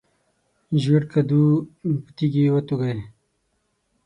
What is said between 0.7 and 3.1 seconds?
ژیړ کډو په تیږي وتوږه.